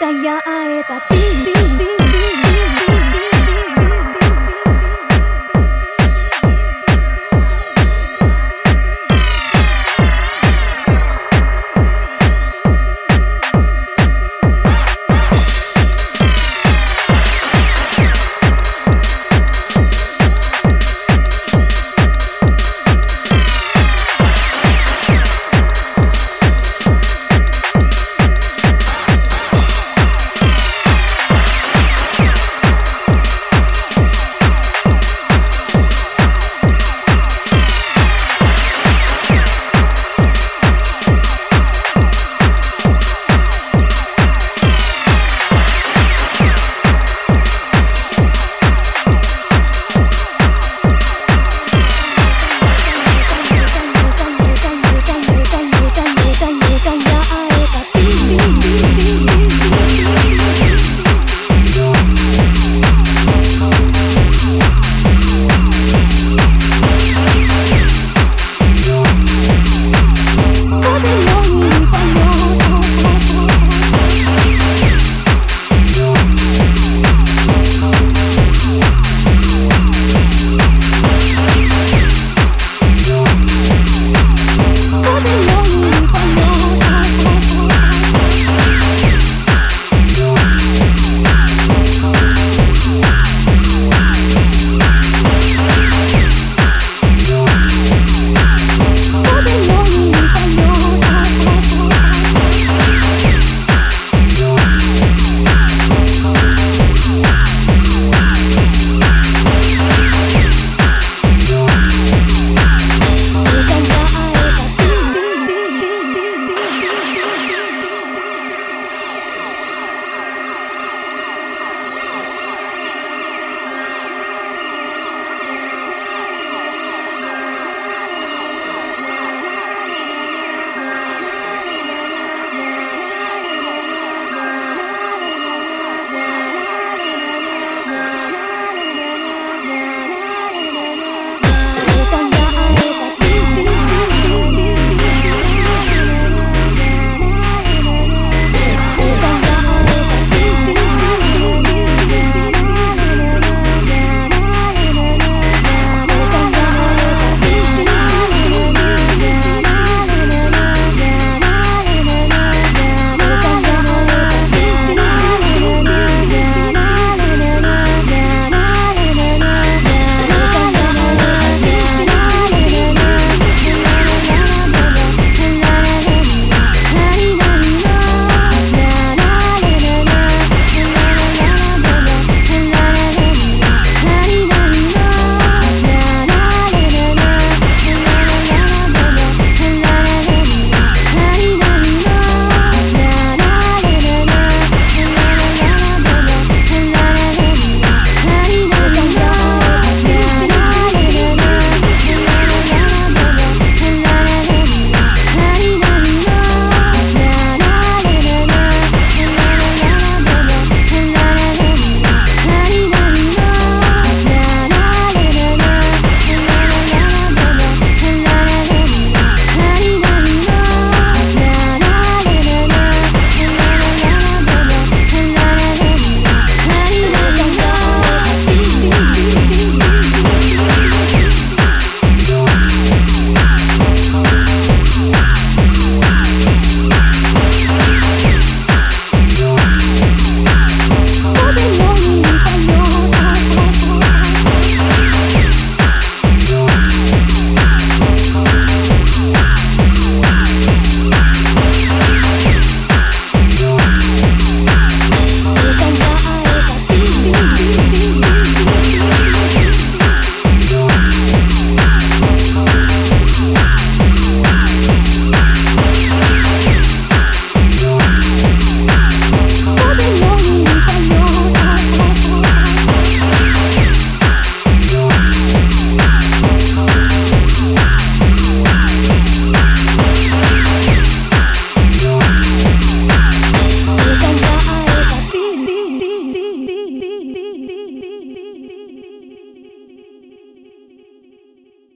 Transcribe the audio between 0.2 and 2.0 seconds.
ya ae ta ti ti ti